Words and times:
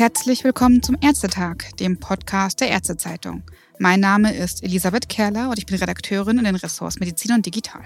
Herzlich 0.00 0.44
willkommen 0.44 0.82
zum 0.82 0.96
Ärztetag, 1.02 1.76
dem 1.78 2.00
Podcast 2.00 2.62
der 2.62 2.70
Ärztezeitung. 2.70 3.42
Mein 3.78 4.00
Name 4.00 4.34
ist 4.34 4.62
Elisabeth 4.62 5.10
Kerler 5.10 5.50
und 5.50 5.58
ich 5.58 5.66
bin 5.66 5.76
Redakteurin 5.76 6.38
in 6.38 6.44
den 6.44 6.56
Ressorts 6.56 6.98
Medizin 6.98 7.34
und 7.34 7.44
Digital. 7.44 7.82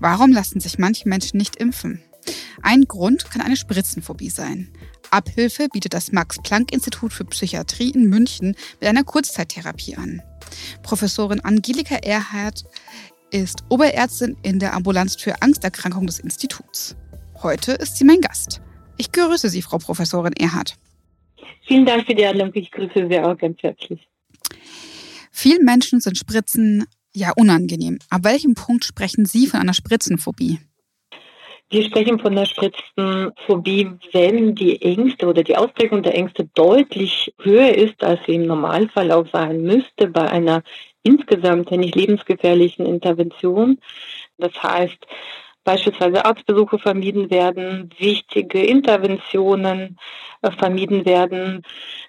Warum 0.00 0.32
lassen 0.32 0.58
sich 0.58 0.80
manche 0.80 1.08
Menschen 1.08 1.36
nicht 1.36 1.54
impfen? 1.54 2.02
Ein 2.62 2.88
Grund 2.88 3.30
kann 3.30 3.40
eine 3.40 3.56
Spritzenphobie 3.56 4.30
sein. 4.30 4.72
Abhilfe 5.12 5.68
bietet 5.68 5.94
das 5.94 6.10
Max-Planck-Institut 6.10 7.12
für 7.12 7.24
Psychiatrie 7.26 7.90
in 7.90 8.08
München 8.08 8.56
mit 8.80 8.88
einer 8.88 9.04
Kurzzeittherapie 9.04 9.94
an. 9.94 10.22
Professorin 10.82 11.38
Angelika 11.38 11.94
Erhardt 11.94 12.64
ist 13.30 13.62
Oberärztin 13.68 14.36
in 14.42 14.58
der 14.58 14.74
Ambulanz 14.74 15.14
für 15.14 15.40
Angsterkrankungen 15.40 16.08
des 16.08 16.18
Instituts. 16.18 16.96
Heute 17.44 17.74
ist 17.74 17.96
sie 17.96 18.04
mein 18.04 18.20
Gast. 18.20 18.60
Ich 18.96 19.12
grüße 19.12 19.48
Sie, 19.50 19.62
Frau 19.62 19.78
Professorin 19.78 20.32
Erhardt. 20.32 20.76
Vielen 21.72 21.86
Dank 21.86 22.04
für 22.04 22.14
die 22.14 22.26
Einladung. 22.26 22.52
Ich 22.56 22.70
grüße 22.70 23.08
Sie 23.08 23.18
auch 23.18 23.34
ganz 23.38 23.62
herzlich. 23.62 24.06
Vielen 25.30 25.64
Menschen 25.64 26.00
sind 26.00 26.18
Spritzen 26.18 26.84
ja 27.14 27.32
unangenehm. 27.34 27.98
Ab 28.10 28.24
welchem 28.24 28.52
Punkt 28.52 28.84
sprechen 28.84 29.24
Sie 29.24 29.46
von 29.46 29.60
einer 29.60 29.72
Spritzenphobie? 29.72 30.58
Wir 31.70 31.82
sprechen 31.84 32.18
von 32.18 32.36
der 32.36 32.44
Spritzenphobie, 32.44 33.90
wenn 34.12 34.54
die 34.54 34.82
Ängste 34.82 35.26
oder 35.26 35.42
die 35.42 35.56
Ausprägung 35.56 36.02
der 36.02 36.14
Ängste 36.14 36.46
deutlich 36.52 37.32
höher 37.40 37.74
ist, 37.74 38.04
als 38.04 38.20
sie 38.26 38.34
im 38.34 38.44
Normalfall 38.44 39.10
auch 39.10 39.26
sein 39.32 39.62
müsste 39.62 40.08
bei 40.08 40.28
einer 40.30 40.62
insgesamt 41.04 41.70
nicht 41.70 41.94
lebensgefährlichen 41.94 42.84
Intervention. 42.84 43.78
Das 44.36 44.52
heißt, 44.62 45.06
beispielsweise 45.64 46.24
Arztbesuche 46.24 46.78
vermieden 46.78 47.30
werden, 47.30 47.90
wichtige 47.98 48.64
Interventionen 48.64 49.98
äh, 50.42 50.50
vermieden 50.52 51.04
werden. 51.04 51.62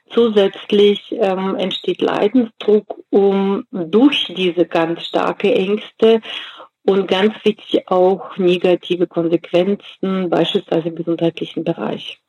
Zusätzlich 0.09 1.11
ähm, 1.11 1.55
entsteht 1.55 2.01
Leidensdruck 2.01 2.85
um 3.09 3.65
durch 3.71 4.31
diese 4.35 4.65
ganz 4.65 5.05
starke 5.05 5.53
Ängste 5.53 6.21
und 6.83 7.07
ganz 7.07 7.33
wichtig 7.43 7.87
auch 7.87 8.37
negative 8.37 9.07
Konsequenzen, 9.07 10.29
beispielsweise 10.29 10.89
im 10.89 10.95
gesundheitlichen 10.95 11.63
Bereich. 11.63 12.19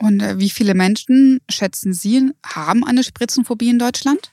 Und 0.00 0.20
äh, 0.20 0.38
wie 0.38 0.50
viele 0.50 0.74
Menschen, 0.74 1.40
schätzen 1.50 1.92
Sie, 1.92 2.32
haben 2.44 2.84
eine 2.84 3.02
Spritzenphobie 3.02 3.70
in 3.70 3.78
Deutschland? 3.78 4.32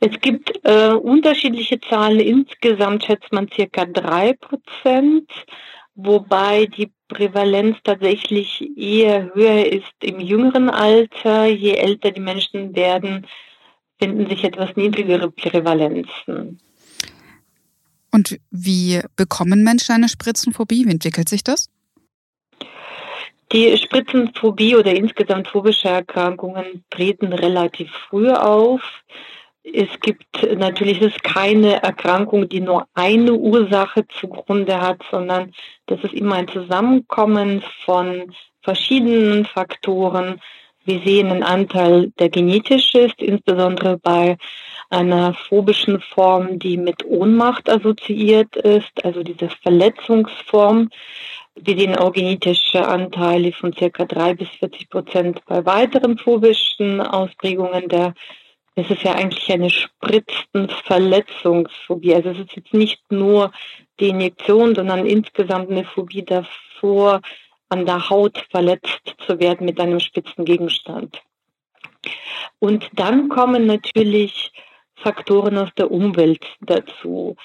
Es 0.00 0.20
gibt 0.20 0.52
äh, 0.64 0.90
unterschiedliche 0.90 1.80
Zahlen. 1.80 2.20
Insgesamt 2.20 3.04
schätzt 3.04 3.32
man 3.32 3.48
circa 3.52 3.86
drei 3.86 4.34
Prozent, 4.34 5.30
wobei 5.94 6.66
die 6.66 6.92
Prävalenz 7.08 7.78
tatsächlich 7.82 8.68
eher 8.76 9.34
höher 9.34 9.64
ist 9.66 9.94
im 10.02 10.20
jüngeren 10.20 10.68
Alter. 10.68 11.46
Je 11.46 11.72
älter 11.72 12.10
die 12.10 12.20
Menschen 12.20 12.74
werden, 12.76 13.26
finden 13.98 14.28
sich 14.28 14.44
etwas 14.44 14.76
niedrigere 14.76 15.30
Prävalenzen. 15.30 16.60
Und 18.12 18.38
wie 18.50 19.00
bekommen 19.14 19.62
Menschen 19.62 19.94
eine 19.94 20.08
Spritzenphobie? 20.08 20.86
Wie 20.86 20.90
entwickelt 20.90 21.28
sich 21.28 21.44
das? 21.44 21.70
Die 23.52 23.76
Spritzenphobie 23.76 24.74
oder 24.74 24.94
insgesamt 24.94 25.48
phobische 25.48 25.88
Erkrankungen 25.88 26.84
treten 26.90 27.32
relativ 27.32 27.90
früh 27.92 28.30
auf. 28.30 28.82
Es 29.72 29.88
gibt 30.00 30.26
natürlich 30.56 31.00
ist 31.02 31.24
keine 31.24 31.82
Erkrankung, 31.82 32.48
die 32.48 32.60
nur 32.60 32.86
eine 32.94 33.34
Ursache 33.34 34.06
zugrunde 34.06 34.80
hat, 34.80 35.00
sondern 35.10 35.52
das 35.86 36.02
ist 36.04 36.14
immer 36.14 36.36
ein 36.36 36.46
Zusammenkommen 36.46 37.64
von 37.84 38.32
verschiedenen 38.62 39.44
Faktoren. 39.44 40.40
Wir 40.84 41.00
sehen 41.00 41.32
einen 41.32 41.42
Anteil, 41.42 42.12
der 42.20 42.28
genetisch 42.28 42.94
ist, 42.94 43.20
insbesondere 43.20 43.98
bei 43.98 44.36
einer 44.88 45.34
phobischen 45.34 46.00
Form, 46.00 46.60
die 46.60 46.76
mit 46.76 47.04
Ohnmacht 47.04 47.68
assoziiert 47.68 48.54
ist, 48.54 49.04
also 49.04 49.24
diese 49.24 49.48
Verletzungsform. 49.48 50.90
Wir 51.56 51.76
sehen 51.76 51.96
auch 51.96 52.12
genetische 52.12 52.86
Anteile 52.86 53.50
von 53.50 53.72
circa 53.72 54.04
drei 54.04 54.34
bis 54.34 54.48
40 54.60 54.90
Prozent 54.90 55.40
bei 55.46 55.66
weiteren 55.66 56.18
phobischen 56.18 57.00
Ausprägungen 57.00 57.88
der 57.88 58.14
es 58.76 58.88
ist 58.90 59.02
ja 59.02 59.14
eigentlich 59.14 59.50
eine 59.50 59.70
Spritzenverletzungsphobie. 59.70 62.14
Also 62.14 62.28
es 62.30 62.38
ist 62.40 62.54
jetzt 62.54 62.74
nicht 62.74 63.00
nur 63.10 63.50
die 63.98 64.10
Injektion, 64.10 64.74
sondern 64.74 65.06
insgesamt 65.06 65.70
eine 65.70 65.84
Phobie 65.84 66.22
davor, 66.22 67.22
an 67.70 67.86
der 67.86 68.10
Haut 68.10 68.44
verletzt 68.50 69.14
zu 69.26 69.40
werden 69.40 69.64
mit 69.64 69.80
einem 69.80 69.98
Spitzengegenstand. 69.98 71.22
Und 72.58 72.88
dann 72.92 73.28
kommen 73.28 73.66
natürlich 73.66 74.52
Faktoren 74.94 75.58
aus 75.58 75.70
der 75.76 75.90
Umwelt 75.90 76.46
dazu. 76.60 77.36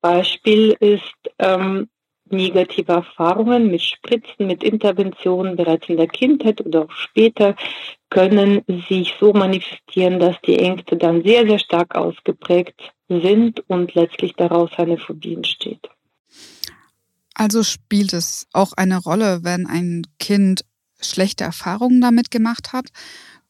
Beispiel 0.00 0.76
ist 0.80 1.14
ähm, 1.38 1.88
negative 2.32 2.92
Erfahrungen 2.92 3.70
mit 3.70 3.82
Spritzen, 3.82 4.46
mit 4.46 4.62
Interventionen 4.62 5.56
bereits 5.56 5.88
in 5.88 5.96
der 5.96 6.08
Kindheit 6.08 6.60
oder 6.64 6.82
auch 6.82 6.90
später 6.90 7.56
können 8.10 8.62
sich 8.88 9.14
so 9.20 9.32
manifestieren, 9.32 10.18
dass 10.18 10.36
die 10.44 10.58
Ängste 10.58 10.96
dann 10.96 11.22
sehr, 11.22 11.46
sehr 11.46 11.58
stark 11.58 11.94
ausgeprägt 11.94 12.92
sind 13.08 13.62
und 13.68 13.94
letztlich 13.94 14.34
daraus 14.34 14.70
eine 14.76 14.98
Phobie 14.98 15.34
entsteht. 15.34 15.88
Also 17.34 17.62
spielt 17.62 18.12
es 18.12 18.46
auch 18.52 18.72
eine 18.72 18.98
Rolle, 18.98 19.40
wenn 19.44 19.66
ein 19.66 20.02
Kind 20.18 20.64
schlechte 21.00 21.44
Erfahrungen 21.44 22.00
damit 22.00 22.30
gemacht 22.30 22.72
hat? 22.72 22.88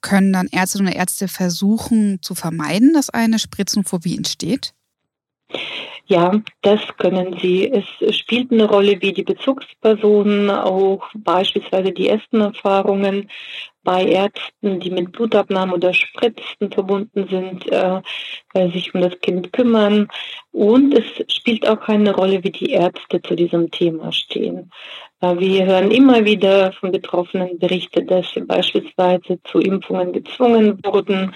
Können 0.00 0.32
dann 0.32 0.46
Ärztinnen 0.46 0.88
und 0.88 0.94
Ärzte 0.94 1.28
versuchen 1.28 2.22
zu 2.22 2.34
vermeiden, 2.34 2.92
dass 2.94 3.10
eine 3.10 3.38
Spritzenphobie 3.38 4.16
entsteht? 4.16 4.74
Ja, 6.06 6.32
das 6.62 6.80
können 6.98 7.36
sie. 7.40 7.70
Es 7.70 8.16
spielt 8.16 8.50
eine 8.50 8.68
Rolle, 8.68 9.00
wie 9.00 9.12
die 9.12 9.22
Bezugspersonen 9.22 10.50
auch 10.50 11.08
beispielsweise 11.14 11.92
die 11.92 12.08
ersten 12.08 12.40
Erfahrungen 12.40 13.28
bei 13.82 14.04
Ärzten, 14.04 14.80
die 14.80 14.90
mit 14.90 15.12
Blutabnahmen 15.12 15.74
oder 15.74 15.94
Spritzen 15.94 16.70
verbunden 16.70 17.28
sind, 17.28 17.66
äh, 17.70 18.00
äh, 18.54 18.70
sich 18.70 18.94
um 18.94 19.00
das 19.00 19.18
Kind 19.20 19.52
kümmern. 19.52 20.08
Und 20.52 20.98
es 20.98 21.32
spielt 21.32 21.66
auch 21.68 21.88
eine 21.88 22.14
Rolle, 22.14 22.42
wie 22.44 22.50
die 22.50 22.72
Ärzte 22.72 23.22
zu 23.22 23.34
diesem 23.36 23.70
Thema 23.70 24.12
stehen. 24.12 24.70
Äh, 25.20 25.38
wir 25.38 25.64
hören 25.66 25.90
immer 25.90 26.24
wieder 26.24 26.72
von 26.72 26.92
Betroffenen 26.92 27.58
Berichte, 27.58 28.02
dass 28.04 28.30
sie 28.32 28.40
beispielsweise 28.40 29.38
zu 29.44 29.60
Impfungen 29.60 30.12
gezwungen 30.12 30.78
wurden, 30.84 31.34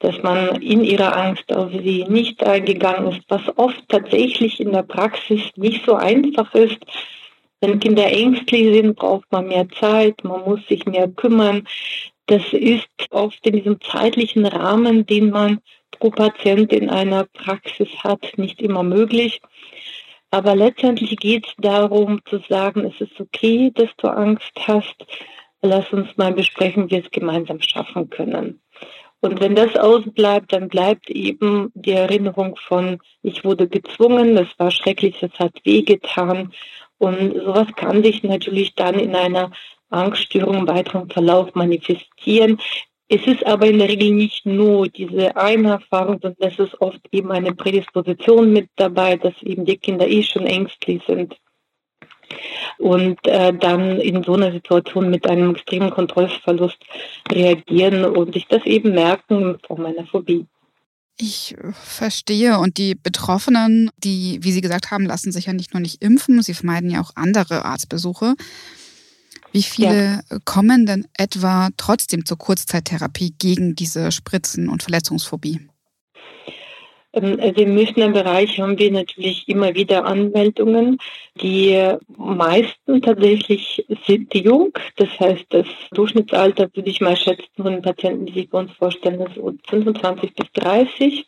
dass 0.00 0.22
man 0.22 0.60
in 0.60 0.84
ihrer 0.84 1.16
Angst 1.16 1.54
auf 1.54 1.70
sie 1.72 2.04
nicht 2.08 2.42
eingegangen 2.44 3.12
ist, 3.12 3.22
was 3.28 3.42
oft 3.56 3.88
tatsächlich 3.88 4.60
in 4.60 4.72
der 4.72 4.82
Praxis 4.82 5.42
nicht 5.56 5.84
so 5.86 5.94
einfach 5.94 6.54
ist. 6.54 6.78
Wenn 7.60 7.80
Kinder 7.80 8.06
ängstlich 8.06 8.74
sind, 8.74 8.96
braucht 8.96 9.30
man 9.32 9.48
mehr 9.48 9.68
Zeit, 9.68 10.22
man 10.24 10.42
muss 10.42 10.66
sich 10.68 10.84
mehr 10.84 11.08
kümmern. 11.08 11.66
Das 12.26 12.42
ist 12.52 12.88
oft 13.10 13.46
in 13.46 13.56
diesem 13.56 13.80
zeitlichen 13.80 14.44
Rahmen, 14.44 15.06
den 15.06 15.30
man 15.30 15.60
pro 15.90 16.10
Patient 16.10 16.72
in 16.72 16.90
einer 16.90 17.24
Praxis 17.24 17.88
hat, 18.02 18.36
nicht 18.36 18.60
immer 18.60 18.82
möglich. 18.82 19.40
Aber 20.30 20.56
letztendlich 20.56 21.16
geht 21.16 21.46
es 21.46 21.54
darum 21.58 22.20
zu 22.24 22.40
sagen, 22.48 22.84
es 22.84 23.00
ist 23.00 23.20
okay, 23.20 23.70
dass 23.72 23.90
du 23.98 24.08
Angst 24.08 24.52
hast. 24.66 24.96
Lass 25.62 25.90
uns 25.92 26.16
mal 26.16 26.32
besprechen, 26.32 26.86
wie 26.86 26.96
wir 26.96 27.04
es 27.04 27.10
gemeinsam 27.10 27.60
schaffen 27.60 28.10
können. 28.10 28.60
Und 29.24 29.40
wenn 29.40 29.54
das 29.54 29.74
ausbleibt, 29.74 30.52
dann 30.52 30.68
bleibt 30.68 31.08
eben 31.08 31.72
die 31.72 31.92
Erinnerung 31.92 32.56
von, 32.56 32.98
ich 33.22 33.42
wurde 33.42 33.68
gezwungen, 33.68 34.34
das 34.34 34.48
war 34.58 34.70
schrecklich, 34.70 35.16
das 35.18 35.32
hat 35.38 35.54
wehgetan. 35.64 36.52
Und 36.98 37.32
sowas 37.32 37.68
kann 37.74 38.04
sich 38.04 38.22
natürlich 38.22 38.74
dann 38.74 38.98
in 38.98 39.16
einer 39.16 39.50
Angststörung 39.88 40.56
im 40.56 40.68
weiteren 40.68 41.08
Verlauf 41.08 41.54
manifestieren. 41.54 42.58
Es 43.08 43.26
ist 43.26 43.46
aber 43.46 43.66
in 43.66 43.78
der 43.78 43.88
Regel 43.88 44.10
nicht 44.10 44.44
nur 44.44 44.88
diese 44.88 45.34
eine 45.38 45.70
Erfahrung, 45.70 46.18
sondern 46.20 46.52
es 46.52 46.58
ist 46.58 46.78
oft 46.82 47.00
eben 47.10 47.32
eine 47.32 47.54
Prädisposition 47.54 48.52
mit 48.52 48.68
dabei, 48.76 49.16
dass 49.16 49.42
eben 49.42 49.64
die 49.64 49.78
Kinder 49.78 50.06
eh 50.06 50.22
schon 50.22 50.44
ängstlich 50.44 51.02
sind 51.06 51.34
und 52.78 53.18
äh, 53.26 53.52
dann 53.52 54.00
in 54.00 54.22
so 54.22 54.34
einer 54.34 54.52
Situation 54.52 55.10
mit 55.10 55.28
einem 55.28 55.54
extremen 55.54 55.90
Kontrollverlust 55.90 56.78
reagieren 57.30 58.04
und 58.04 58.34
sich 58.34 58.46
das 58.48 58.64
eben 58.64 58.94
merken 58.94 59.58
von 59.66 59.82
meiner 59.82 60.06
Phobie. 60.06 60.46
Ich 61.16 61.54
verstehe. 61.72 62.58
Und 62.58 62.76
die 62.76 62.96
Betroffenen, 62.96 63.90
die, 63.98 64.38
wie 64.42 64.52
Sie 64.52 64.60
gesagt 64.60 64.90
haben, 64.90 65.06
lassen 65.06 65.30
sich 65.30 65.46
ja 65.46 65.52
nicht 65.52 65.72
nur 65.72 65.80
nicht 65.80 66.02
impfen, 66.02 66.42
sie 66.42 66.54
vermeiden 66.54 66.90
ja 66.90 67.00
auch 67.00 67.12
andere 67.14 67.64
Arztbesuche. 67.64 68.34
Wie 69.52 69.62
viele 69.62 70.22
ja. 70.28 70.38
kommen 70.44 70.84
denn 70.84 71.06
etwa 71.16 71.68
trotzdem 71.76 72.26
zur 72.26 72.38
Kurzzeittherapie 72.38 73.34
gegen 73.38 73.76
diese 73.76 74.10
Spritzen- 74.10 74.68
und 74.68 74.82
Verletzungsphobie? 74.82 75.60
Ähm, 77.14 77.38
also 77.40 77.62
im 77.62 77.74
Münchner 77.74 78.08
Bereich 78.10 78.60
haben 78.60 78.78
wir 78.78 78.90
natürlich 78.90 79.48
immer 79.48 79.74
wieder 79.74 80.04
Anmeldungen. 80.04 80.98
Die 81.40 81.80
meisten 82.16 83.02
tatsächlich 83.02 83.84
sind 84.06 84.34
jung. 84.34 84.72
Das 84.96 85.08
heißt, 85.18 85.46
das 85.50 85.66
Durchschnittsalter 85.92 86.68
würde 86.74 86.90
ich 86.90 87.00
mal 87.00 87.16
schätzen 87.16 87.48
von 87.56 87.72
den 87.72 87.82
Patienten, 87.82 88.26
die 88.26 88.32
sich 88.32 88.50
bei 88.50 88.58
uns 88.58 88.72
vorstellen, 88.72 89.20
ist 89.20 89.40
25 89.68 90.34
bis 90.34 90.52
30. 90.54 91.26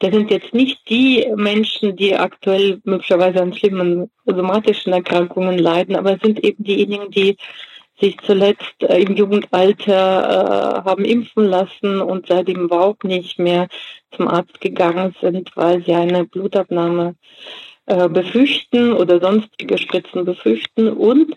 Das 0.00 0.12
sind 0.12 0.30
jetzt 0.30 0.52
nicht 0.54 0.88
die 0.88 1.26
Menschen, 1.36 1.96
die 1.96 2.16
aktuell 2.16 2.80
möglicherweise 2.84 3.40
an 3.40 3.54
schlimmen 3.54 4.10
somatischen 4.26 4.92
Erkrankungen 4.92 5.58
leiden, 5.58 5.96
aber 5.96 6.14
es 6.14 6.20
sind 6.20 6.42
eben 6.42 6.64
diejenigen, 6.64 7.10
die 7.10 7.36
sich 8.00 8.18
zuletzt 8.20 8.82
äh, 8.82 9.02
im 9.02 9.16
Jugendalter 9.16 10.82
äh, 10.82 10.88
haben 10.88 11.04
impfen 11.04 11.44
lassen 11.44 12.00
und 12.00 12.26
seitdem 12.26 12.62
überhaupt 12.62 13.04
nicht 13.04 13.38
mehr 13.38 13.68
zum 14.10 14.28
Arzt 14.28 14.60
gegangen 14.60 15.14
sind, 15.20 15.56
weil 15.56 15.84
sie 15.84 15.94
eine 15.94 16.24
Blutabnahme 16.24 17.14
äh, 17.86 18.08
befürchten 18.08 18.92
oder 18.92 19.20
sonstige 19.20 19.78
Spritzen 19.78 20.24
befürchten. 20.24 20.88
Und 20.88 21.34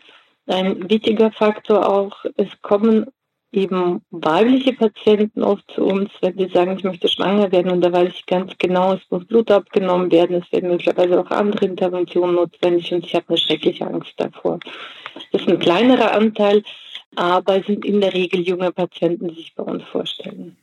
ein 0.48 0.90
wichtiger 0.90 1.32
Faktor 1.32 1.90
auch, 1.90 2.26
es 2.38 2.50
kommen 2.62 3.08
eben 3.56 4.02
weibliche 4.12 4.74
Patienten 4.74 5.44
oft 5.44 5.64
zu 5.72 5.86
uns, 5.86 6.12
wenn 6.22 6.38
sie 6.38 6.50
sagen, 6.54 6.78
ich 6.78 6.84
möchte 6.84 7.08
schwanger 7.08 7.52
werden 7.52 7.72
und 7.72 7.82
da 7.82 7.92
weiß 7.92 8.10
ich 8.14 8.26
ganz 8.26 8.54
genau, 8.58 8.94
es 8.94 9.02
muss 9.10 9.26
Blut 9.26 9.50
abgenommen 9.50 10.12
werden, 10.12 10.42
es 10.44 10.52
werden 10.52 10.70
möglicherweise 10.70 11.20
auch 11.20 11.32
andere 11.32 11.66
Interventionen 11.66 12.36
notwendig 12.36 12.94
und 12.94 13.06
ich 13.06 13.16
habe 13.16 13.26
eine 13.30 13.38
schreckliche 13.38 13.88
Angst 13.88 14.14
davor. 14.18 14.60
Das 15.32 15.42
ist 15.42 15.48
ein 15.48 15.60
kleinerer 15.60 16.12
Anteil, 16.12 16.64
aber 17.16 17.60
es 17.60 17.66
sind 17.66 17.86
in 17.86 18.02
der 18.02 18.14
Regel 18.14 18.42
junge 18.42 18.72
Patienten, 18.72 19.30
die 19.30 19.36
sich 19.36 19.56
bei 19.56 19.64
uns 19.64 19.84
vorstellen. 19.84 20.58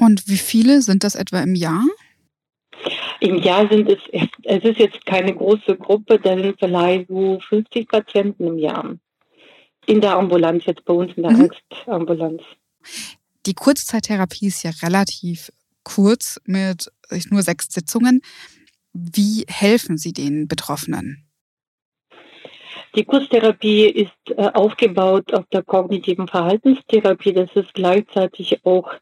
Und 0.00 0.28
wie 0.28 0.36
viele 0.36 0.80
sind 0.80 1.04
das 1.04 1.14
etwa 1.14 1.40
im 1.40 1.54
Jahr? 1.54 1.84
Im 3.20 3.36
Jahr 3.38 3.68
sind 3.68 3.90
es, 3.90 3.98
es 4.44 4.64
ist 4.64 4.78
jetzt 4.78 5.04
keine 5.04 5.34
große 5.34 5.76
Gruppe, 5.76 6.20
da 6.20 6.36
sind 6.36 6.58
vielleicht 6.58 7.08
so 7.08 7.40
50 7.48 7.88
Patienten 7.88 8.46
im 8.46 8.58
Jahr. 8.58 8.96
In 9.88 10.02
der 10.02 10.16
Ambulanz, 10.16 10.66
jetzt 10.66 10.84
bei 10.84 10.92
uns 10.92 11.14
in 11.16 11.22
der 11.22 11.32
mhm. 11.32 11.48
Angstambulanz. 11.70 12.42
Die 13.46 13.54
Kurzzeittherapie 13.54 14.48
ist 14.48 14.62
ja 14.62 14.70
relativ 14.82 15.50
kurz 15.82 16.38
mit 16.44 16.92
nur 17.30 17.40
sechs 17.40 17.68
Sitzungen. 17.72 18.20
Wie 18.92 19.46
helfen 19.48 19.96
Sie 19.96 20.12
den 20.12 20.46
Betroffenen? 20.46 21.24
Die 22.96 23.04
Kurstherapie 23.04 23.86
ist 23.86 24.12
äh, 24.36 24.50
aufgebaut 24.52 25.32
auf 25.32 25.46
der 25.52 25.62
kognitiven 25.62 26.28
Verhaltenstherapie. 26.28 27.32
Das 27.32 27.48
ist 27.54 27.72
gleichzeitig 27.72 28.62
auch 28.66 28.92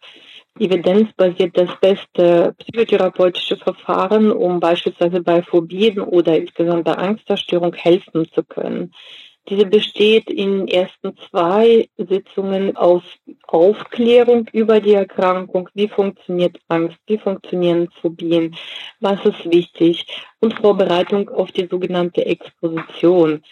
evidenzbasiert 0.56 1.58
das 1.58 1.70
beste 1.80 2.54
psychotherapeutische 2.58 3.56
Verfahren, 3.56 4.30
um 4.30 4.60
beispielsweise 4.60 5.20
bei 5.20 5.42
Phobien 5.42 5.98
oder 5.98 6.38
insgesamt 6.38 6.84
bei 6.84 6.94
Angstverstörung 6.94 7.74
helfen 7.74 8.30
zu 8.32 8.44
können. 8.44 8.92
Diese 9.48 9.66
besteht 9.66 10.28
in 10.28 10.66
ersten 10.66 11.16
zwei 11.28 11.88
Sitzungen 11.96 12.76
aus 12.76 13.02
Aufklärung 13.46 14.48
über 14.52 14.81
die 14.81 14.94
Erkrankung, 14.94 15.69
wie 15.75 15.87
funktioniert 15.87 16.58
Angst, 16.66 16.98
wie 17.06 17.19
funktionieren 17.19 17.88
Phobien, 18.00 18.56
was 18.98 19.25
ist 19.25 19.48
wichtig? 19.50 20.06
Und 20.40 20.54
Vorbereitung 20.54 21.28
auf 21.28 21.52
die 21.52 21.69
sogenannte 21.70 22.26
Exposition. 22.26 23.43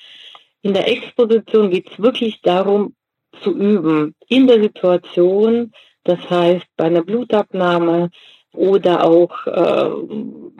In 0.63 0.75
der 0.75 0.91
Exposition 0.91 1.71
geht 1.71 1.91
es 1.91 2.03
wirklich 2.03 2.41
darum, 2.43 2.95
zu 3.43 3.53
üben, 3.53 4.15
in 4.29 4.47
der 4.47 4.63
Situation, 4.63 5.73
das 6.05 6.19
heißt 6.31 6.67
bei 6.77 6.85
einer 6.85 7.03
Blutabnahme 7.03 8.11
oder 8.53 9.05
auch 9.05 9.47
äh, 9.47 9.91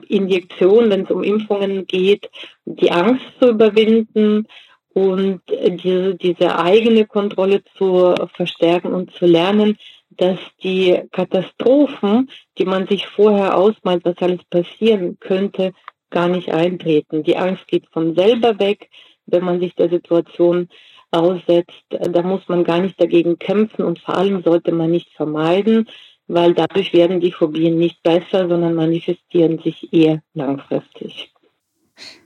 Injektion, 0.07 0.89
wenn 0.89 1.03
es 1.03 1.11
um 1.11 1.23
Impfungen 1.23 1.85
geht, 1.87 2.29
die 2.65 2.91
Angst 2.91 3.25
zu 3.39 3.49
überwinden, 3.49 4.47
und 4.95 5.41
diese, 5.49 6.15
diese 6.15 6.57
eigene 6.57 7.05
Kontrolle 7.05 7.61
zu 7.77 8.15
verstärken 8.33 8.93
und 8.93 9.11
zu 9.11 9.25
lernen, 9.25 9.77
dass 10.09 10.39
die 10.63 11.01
Katastrophen, 11.11 12.29
die 12.57 12.63
man 12.63 12.87
sich 12.87 13.05
vorher 13.05 13.57
ausmalt, 13.57 14.05
was 14.05 14.17
alles 14.19 14.39
passieren 14.45 15.17
könnte, 15.19 15.73
gar 16.11 16.29
nicht 16.29 16.53
eintreten. 16.53 17.23
Die 17.23 17.35
Angst 17.35 17.67
geht 17.67 17.87
von 17.91 18.15
selber 18.15 18.57
weg, 18.57 18.89
wenn 19.25 19.43
man 19.43 19.59
sich 19.59 19.75
der 19.75 19.89
Situation 19.89 20.69
aussetzt. 21.11 21.83
Da 21.89 22.21
muss 22.21 22.47
man 22.47 22.63
gar 22.63 22.79
nicht 22.79 22.99
dagegen 22.99 23.37
kämpfen 23.37 23.83
und 23.83 23.99
vor 23.99 24.15
allem 24.15 24.43
sollte 24.43 24.71
man 24.71 24.91
nicht 24.91 25.11
vermeiden, 25.11 25.89
weil 26.27 26.53
dadurch 26.53 26.93
werden 26.93 27.19
die 27.19 27.33
Phobien 27.33 27.77
nicht 27.77 28.01
besser, 28.01 28.47
sondern 28.47 28.75
manifestieren 28.75 29.59
sich 29.59 29.91
eher 29.91 30.21
langfristig. 30.33 31.34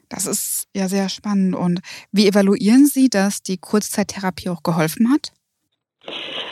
Das 0.09 0.25
ist 0.25 0.67
ja 0.75 0.87
sehr 0.87 1.07
spannend. 1.07 1.53
Und 1.55 1.81
wie 2.11 2.27
evaluieren 2.27 2.87
Sie, 2.87 3.09
dass 3.09 3.43
die 3.43 3.57
Kurzzeittherapie 3.57 4.49
auch 4.49 4.63
geholfen 4.63 5.11
hat? 5.11 5.31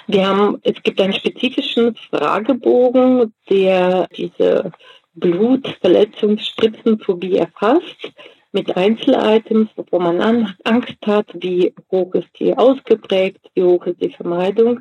Wir 0.05 0.27
haben, 0.27 0.59
es 0.63 0.75
gibt 0.83 1.01
einen 1.01 1.13
spezifischen 1.13 1.95
Fragebogen, 1.95 3.33
der 3.49 4.07
diese 4.15 4.71
Blutverletzungsspritzenphobie 5.15 7.37
erfasst 7.37 8.11
mit 8.51 8.77
Einzelitems, 8.77 9.71
wo 9.75 9.99
man 9.99 10.21
Angst 10.63 10.97
hat, 11.05 11.27
wie 11.33 11.73
hoch 11.91 12.13
ist 12.13 12.29
die 12.39 12.57
ausgeprägt, 12.57 13.49
wie 13.55 13.63
hoch 13.63 13.85
ist 13.85 14.01
die 14.01 14.11
Vermeidung. 14.11 14.79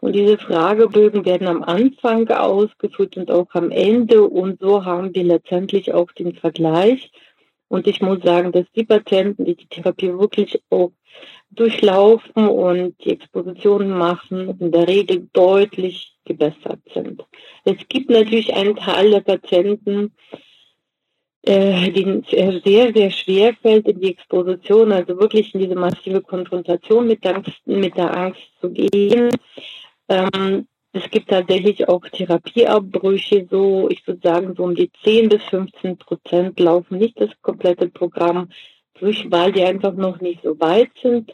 Und 0.00 0.14
diese 0.14 0.36
Fragebögen 0.36 1.24
werden 1.24 1.48
am 1.48 1.62
Anfang 1.62 2.28
ausgeführt 2.28 3.16
und 3.16 3.30
auch 3.30 3.48
am 3.54 3.70
Ende. 3.70 4.22
Und 4.22 4.60
so 4.60 4.84
haben 4.84 5.14
wir 5.14 5.24
letztendlich 5.24 5.94
auch 5.94 6.12
den 6.12 6.34
Vergleich 6.34 7.10
und 7.68 7.86
ich 7.86 8.00
muss 8.00 8.22
sagen, 8.22 8.52
dass 8.52 8.66
die 8.74 8.84
Patienten, 8.84 9.44
die 9.44 9.56
die 9.56 9.66
Therapie 9.66 10.12
wirklich 10.12 10.60
auch 10.70 10.92
durchlaufen 11.50 12.48
und 12.48 13.02
die 13.04 13.12
Expositionen 13.12 13.90
machen, 13.90 14.56
in 14.60 14.72
der 14.72 14.86
Regel 14.86 15.28
deutlich 15.32 16.14
gebessert 16.24 16.80
sind. 16.92 17.24
Es 17.64 17.76
gibt 17.88 18.10
natürlich 18.10 18.52
einen 18.54 18.76
Teil 18.76 19.10
der 19.10 19.20
Patienten, 19.20 20.12
äh, 21.42 21.90
denen 21.92 22.24
es 22.24 22.64
sehr, 22.64 22.92
sehr 22.92 23.10
schwer 23.10 23.54
fällt, 23.62 23.86
in 23.88 24.00
die 24.00 24.10
Exposition, 24.10 24.92
also 24.92 25.18
wirklich 25.18 25.54
in 25.54 25.60
diese 25.60 25.76
massive 25.76 26.20
Konfrontation 26.20 27.06
mit, 27.06 27.24
Angst, 27.24 27.60
mit 27.64 27.96
der 27.96 28.16
Angst 28.16 28.42
zu 28.60 28.70
gehen. 28.70 29.30
Ähm, 30.08 30.66
es 30.96 31.10
gibt 31.10 31.30
tatsächlich 31.30 31.88
auch 31.88 32.02
Therapieabbrüche, 32.08 33.46
so 33.50 33.88
ich 33.90 34.06
würde 34.06 34.20
sagen, 34.22 34.54
so 34.56 34.64
um 34.64 34.74
die 34.74 34.90
10 35.04 35.28
bis 35.28 35.42
15 35.44 35.98
Prozent 35.98 36.58
laufen 36.58 36.98
nicht 36.98 37.20
das 37.20 37.30
komplette 37.42 37.88
Programm 37.88 38.48
durch, 38.98 39.30
weil 39.30 39.52
die 39.52 39.64
einfach 39.64 39.94
noch 39.94 40.20
nicht 40.20 40.42
so 40.42 40.58
weit 40.58 40.90
sind, 41.02 41.32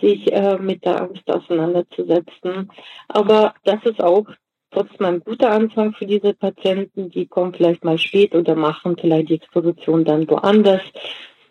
sich 0.00 0.32
äh, 0.32 0.58
mit 0.58 0.84
der 0.84 1.02
Angst 1.02 1.28
auseinanderzusetzen. 1.28 2.70
Aber 3.08 3.54
das 3.64 3.84
ist 3.84 4.02
auch 4.02 4.26
trotzdem 4.70 5.06
ein 5.06 5.20
guter 5.20 5.50
Anfang 5.50 5.92
für 5.92 6.06
diese 6.06 6.32
Patienten. 6.32 7.10
Die 7.10 7.26
kommen 7.26 7.54
vielleicht 7.54 7.84
mal 7.84 7.98
spät 7.98 8.34
oder 8.34 8.54
machen 8.54 8.96
vielleicht 8.98 9.28
die 9.28 9.34
Exposition 9.34 10.04
dann 10.04 10.28
woanders. 10.28 10.82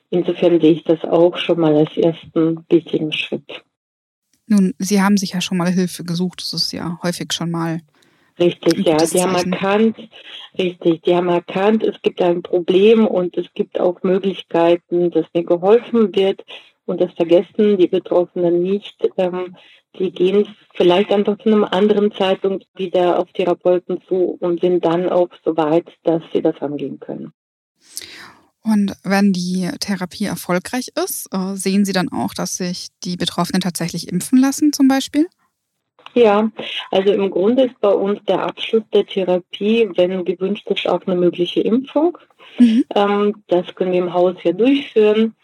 Insofern 0.10 0.60
sehe 0.60 0.74
ich 0.74 0.84
das 0.84 1.04
auch 1.04 1.38
schon 1.38 1.60
mal 1.60 1.76
als 1.76 1.96
ersten 1.96 2.66
wichtigen 2.70 3.12
Schritt. 3.12 3.64
Nun, 4.52 4.74
Sie 4.80 5.02
haben 5.02 5.16
sich 5.16 5.32
ja 5.32 5.40
schon 5.40 5.58
mal 5.58 5.72
Hilfe 5.72 6.04
gesucht. 6.04 6.42
Das 6.42 6.52
ist 6.52 6.74
ja 6.74 7.00
häufig 7.04 7.32
schon 7.32 7.52
mal. 7.52 7.80
Richtig, 8.38 8.86
ja. 8.86 8.98
Die 8.98 9.22
haben 9.22 9.36
erkannt, 9.36 9.98
richtig, 10.58 11.04
die 11.04 11.16
haben 11.16 11.30
erkannt, 11.30 11.84
es 11.84 12.02
gibt 12.02 12.22
ein 12.22 12.42
Problem 12.42 13.08
und 13.08 13.38
es 13.38 13.46
gibt 13.54 13.80
auch 13.80 14.04
Möglichkeiten, 14.04 15.10
dass 15.12 15.26
mir 15.34 15.46
geholfen 15.46 16.14
wird. 16.14 16.44
Und 16.86 17.00
das 17.00 17.14
vergessen 17.14 17.78
die 17.78 17.88
Betroffenen 17.88 18.62
nicht. 18.62 18.98
Ähm, 19.16 19.56
die 19.98 20.12
gehen 20.12 20.54
vielleicht 20.74 21.12
einfach 21.12 21.38
zu 21.38 21.48
einem 21.48 21.64
anderen 21.64 22.12
Zeitpunkt 22.12 22.68
wieder 22.76 23.20
auf 23.20 23.32
Therapeuten 23.32 24.02
zu 24.08 24.38
und 24.42 24.60
sind 24.60 24.84
dann 24.84 25.08
auch 25.08 25.30
so 25.46 25.56
weit, 25.56 25.88
dass 26.04 26.24
sie 26.34 26.42
das 26.42 26.60
angehen 26.62 27.00
können. 27.00 27.32
Und 28.64 28.94
wenn 29.04 29.34
die 29.34 29.70
Therapie 29.80 30.26
erfolgreich 30.26 30.92
ist, 31.04 31.28
äh, 31.34 31.56
sehen 31.56 31.84
Sie 31.84 31.94
dann 31.94 32.10
auch, 32.10 32.34
dass 32.34 32.58
sich 32.58 32.90
die 33.04 33.18
Betroffenen 33.18 33.62
tatsächlich 33.62 34.08
impfen 34.08 34.40
lassen 34.40 34.72
zum 34.72 34.88
Beispiel? 34.88 35.28
Ja, 36.14 36.52
also 36.92 37.14
im 37.14 37.32
Grunde 37.32 37.64
ist 37.64 37.80
bei 37.80 37.90
uns 37.90 38.20
der 38.28 38.44
Abschluss 38.44 38.84
der 38.94 39.06
Therapie, 39.06 39.90
wenn 39.96 40.26
gewünscht 40.26 40.70
ist, 40.70 40.88
auch 40.88 41.02
eine 41.08 41.16
mögliche 41.16 41.62
Impfung. 41.62 42.18
Mhm. 42.60 42.84
Ähm, 42.94 43.44
das 43.48 43.74
können 43.76 43.94
wir 43.94 44.00
im 44.00 44.14
Haus 44.14 44.36
ja 44.44 44.52
durchführen. 44.52 45.36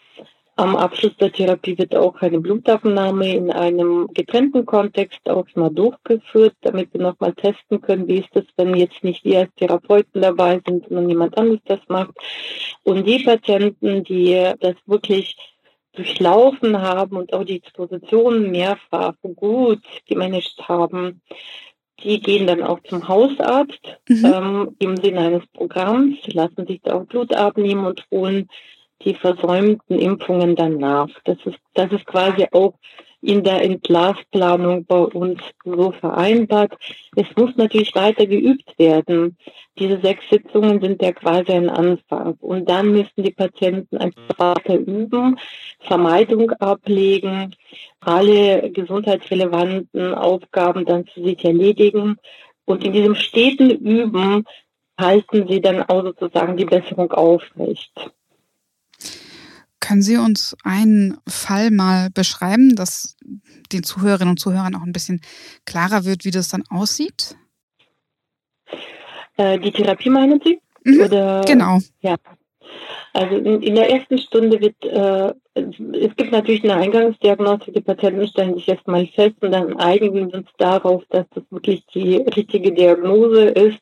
Am 0.58 0.74
Abschluss 0.74 1.16
der 1.18 1.30
Therapie 1.30 1.78
wird 1.78 1.94
auch 1.94 2.16
eine 2.20 2.40
Blutabnahme 2.40 3.32
in 3.32 3.52
einem 3.52 4.08
getrennten 4.12 4.66
Kontext 4.66 5.20
auch 5.30 5.46
mal 5.54 5.70
durchgeführt, 5.70 6.56
damit 6.62 6.92
wir 6.92 7.00
nochmal 7.00 7.32
testen 7.32 7.80
können, 7.80 8.08
wie 8.08 8.18
ist 8.18 8.30
das, 8.32 8.42
wenn 8.56 8.74
jetzt 8.74 9.04
nicht 9.04 9.24
wir 9.24 9.38
als 9.38 9.54
Therapeuten 9.54 10.20
dabei 10.20 10.60
sind, 10.66 10.84
sondern 10.88 11.08
jemand 11.08 11.38
anderes 11.38 11.60
das 11.66 11.78
macht. 11.86 12.10
Und 12.82 13.06
die 13.06 13.22
Patienten, 13.22 14.02
die 14.02 14.52
das 14.58 14.74
wirklich 14.86 15.36
durchlaufen 15.92 16.82
haben 16.82 17.16
und 17.16 17.32
auch 17.32 17.44
die 17.44 17.58
Exposition 17.58 18.50
mehrfach 18.50 19.14
gut 19.36 19.84
gemanagt 20.08 20.56
haben, 20.66 21.22
Die 22.04 22.20
gehen 22.20 22.46
dann 22.46 22.62
auch 22.62 22.80
zum 22.84 23.08
Hausarzt 23.08 23.98
mhm. 24.08 24.24
ähm, 24.24 24.76
im 24.78 24.96
Sinne 24.96 25.20
eines 25.20 25.46
Programms, 25.52 26.16
lassen 26.26 26.66
sich 26.66 26.80
da 26.82 26.94
auch 26.94 27.06
Blut 27.06 27.34
abnehmen 27.34 27.86
und 27.86 28.04
holen 28.10 28.48
die 29.02 29.14
versäumten 29.14 29.98
Impfungen 29.98 30.56
dann 30.56 30.78
nach. 30.78 31.08
Das 31.24 31.38
ist, 31.44 31.58
das 31.74 31.92
ist 31.92 32.06
quasi 32.06 32.46
auch 32.52 32.74
in 33.20 33.42
der 33.42 33.62
Entlaufplanung 33.62 34.84
bei 34.84 34.98
uns 35.00 35.40
so 35.64 35.90
vereinbart. 35.92 36.72
Es 37.16 37.26
muss 37.36 37.56
natürlich 37.56 37.94
weiter 37.94 38.26
geübt 38.26 38.78
werden. 38.78 39.36
Diese 39.78 40.00
sechs 40.00 40.28
Sitzungen 40.30 40.80
sind 40.80 41.02
ja 41.02 41.12
quasi 41.12 41.52
ein 41.52 41.68
Anfang. 41.68 42.34
Und 42.40 42.68
dann 42.68 42.92
müssen 42.92 43.22
die 43.24 43.32
Patienten 43.32 43.96
einfach 43.96 44.38
weiter 44.38 44.76
üben, 44.76 45.38
Vermeidung 45.80 46.52
ablegen, 46.52 47.56
alle 48.00 48.70
gesundheitsrelevanten 48.70 50.14
Aufgaben 50.14 50.84
dann 50.84 51.04
für 51.06 51.22
sich 51.22 51.44
erledigen. 51.44 52.18
Und 52.66 52.84
in 52.84 52.92
diesem 52.92 53.16
steten 53.16 53.70
Üben 53.70 54.44
halten 54.98 55.48
sie 55.48 55.60
dann 55.60 55.82
auch 55.82 56.04
sozusagen 56.04 56.56
die 56.56 56.64
Besserung 56.64 57.10
aufrecht. 57.12 58.12
Können 59.80 60.02
Sie 60.02 60.16
uns 60.16 60.56
einen 60.64 61.18
Fall 61.26 61.70
mal 61.70 62.10
beschreiben, 62.10 62.74
dass 62.74 63.16
den 63.72 63.82
Zuhörerinnen 63.84 64.30
und 64.30 64.40
Zuhörern 64.40 64.74
auch 64.74 64.82
ein 64.82 64.92
bisschen 64.92 65.20
klarer 65.66 66.04
wird, 66.04 66.24
wie 66.24 66.30
das 66.30 66.48
dann 66.48 66.64
aussieht? 66.68 67.36
Äh, 69.36 69.58
die 69.58 69.70
Therapie 69.70 70.10
meinen 70.10 70.40
Sie? 70.44 70.60
Mhm, 70.84 71.00
Oder, 71.00 71.44
genau. 71.46 71.78
Ja. 72.00 72.16
Also 73.18 73.34
in, 73.34 73.62
in, 73.62 73.74
der 73.74 73.90
ersten 73.90 74.16
Stunde 74.18 74.60
wird, 74.60 74.84
äh, 74.84 75.34
es 75.54 76.14
gibt 76.14 76.30
natürlich 76.30 76.62
eine 76.62 76.76
Eingangsdiagnostik, 76.76 77.74
die 77.74 77.80
Patienten 77.80 78.28
stellen 78.28 78.54
sich 78.54 78.68
erstmal 78.68 79.06
fest 79.08 79.34
und 79.40 79.50
dann 79.50 79.76
einigen 79.76 80.30
wir 80.30 80.38
uns 80.38 80.46
darauf, 80.56 81.02
dass 81.10 81.26
das 81.34 81.42
wirklich 81.50 81.84
die 81.86 82.18
richtige 82.18 82.70
Diagnose 82.70 83.46
ist 83.46 83.80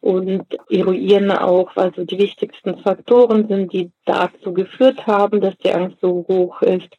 und 0.00 0.44
eruieren 0.68 1.30
auch, 1.30 1.70
was 1.74 1.86
also 1.86 2.04
die 2.04 2.18
wichtigsten 2.18 2.76
Faktoren 2.80 3.48
sind, 3.48 3.72
die 3.72 3.92
dazu 4.04 4.52
geführt 4.52 5.06
haben, 5.06 5.40
dass 5.40 5.56
die 5.56 5.72
Angst 5.72 5.96
so 6.02 6.26
hoch 6.28 6.60
ist. 6.60 6.94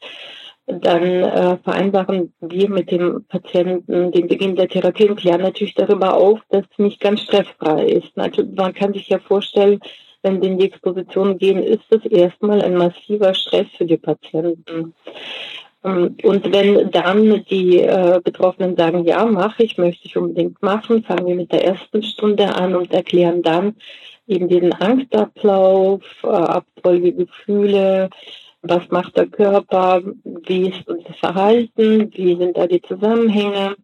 Dann 0.66 1.04
äh, 1.04 1.58
vereinbaren 1.64 2.34
wir 2.40 2.72
mit 2.72 2.90
dem 2.90 3.24
Patienten 3.30 4.12
den 4.12 4.28
Beginn 4.28 4.56
der 4.56 4.68
Therapie 4.68 5.10
und 5.10 5.20
klären 5.20 5.42
natürlich 5.42 5.76
darüber 5.76 6.16
auf, 6.16 6.40
dass 6.50 6.66
es 6.72 6.80
nicht 6.80 7.00
ganz 7.00 7.22
stressfrei 7.22 7.86
ist. 7.86 8.18
Also 8.18 8.44
man 8.56 8.74
kann 8.74 8.94
sich 8.94 9.10
ja 9.10 9.20
vorstellen, 9.20 9.80
wenn 10.22 10.42
sie 10.42 10.48
in 10.48 10.58
die 10.58 10.66
Exposition 10.66 11.38
gehen, 11.38 11.62
ist 11.62 11.86
das 11.90 12.06
erstmal 12.06 12.62
ein 12.62 12.76
massiver 12.76 13.34
Stress 13.34 13.68
für 13.78 13.86
die 13.86 13.98
Patienten. 13.98 14.94
Ähm, 15.84 16.16
und 16.24 16.52
wenn 16.52 16.92
dann 16.92 17.44
die 17.50 17.80
äh, 17.80 18.20
Betroffenen 18.24 18.76
sagen, 18.76 19.06
ja, 19.06 19.26
mache 19.26 19.64
ich, 19.64 19.78
möchte 19.78 20.08
ich 20.08 20.18
unbedingt 20.18 20.62
machen, 20.62 21.04
fangen 21.04 21.28
wir 21.28 21.36
mit 21.36 21.52
der 21.52 21.66
ersten 21.66 22.04
Stunde 22.04 22.56
an 22.56 22.76
und 22.76 22.94
erklären 22.94 23.42
dann 23.42 23.76
eben 24.28 24.48
diesen 24.48 24.74
Angstablauf, 24.74 26.02
äh, 26.24 26.28
Abfolge 26.28 27.14
Gefühle, 27.14 28.10
was 28.62 28.90
macht 28.90 29.16
der 29.16 29.28
Körper, 29.28 30.02
wie 30.24 30.70
ist 30.70 30.88
unser 30.88 31.14
Verhalten, 31.14 32.12
wie 32.14 32.36
sind 32.36 32.58
da 32.58 32.68
die 32.68 32.82
Zusammenhänge 32.82 33.76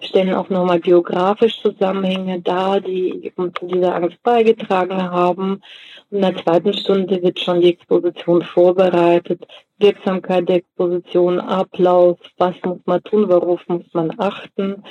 stellen 0.00 0.34
auch 0.34 0.48
nochmal 0.48 0.80
biografisch 0.80 1.60
Zusammenhänge 1.60 2.40
dar, 2.40 2.80
die 2.80 3.32
zu 3.58 3.66
dieser 3.66 3.94
Angst 3.94 4.22
beigetragen 4.22 5.02
haben. 5.02 5.62
In 6.10 6.20
der 6.20 6.36
zweiten 6.36 6.72
Stunde 6.72 7.22
wird 7.22 7.40
schon 7.40 7.60
die 7.60 7.70
Exposition 7.70 8.42
vorbereitet, 8.42 9.46
Wirksamkeit 9.78 10.48
der 10.48 10.56
Exposition, 10.56 11.40
Ablauf, 11.40 12.18
was 12.38 12.54
muss 12.64 12.78
man 12.84 13.02
tun, 13.02 13.28
worauf 13.28 13.66
muss 13.66 13.86
man 13.92 14.12
achten. 14.18 14.84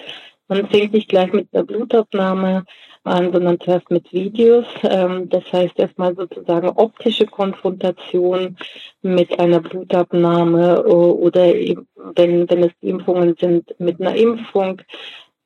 Man 0.47 0.67
fängt 0.67 0.93
nicht 0.93 1.09
gleich 1.09 1.31
mit 1.31 1.47
einer 1.53 1.63
Blutabnahme 1.63 2.65
an, 3.03 3.31
sondern 3.31 3.59
zuerst 3.59 3.89
mit 3.89 4.11
Videos. 4.11 4.65
Ähm, 4.83 5.29
das 5.29 5.43
heißt 5.51 5.77
erstmal 5.79 6.15
sozusagen 6.15 6.69
optische 6.69 7.25
Konfrontation 7.25 8.57
mit 9.01 9.39
einer 9.39 9.59
Blutabnahme 9.59 10.83
oder 10.83 11.45
wenn, 11.45 12.49
wenn 12.49 12.63
es 12.63 12.71
Impfungen 12.81 13.35
sind, 13.39 13.73
mit 13.79 13.99
einer 13.99 14.15
Impfung. 14.15 14.81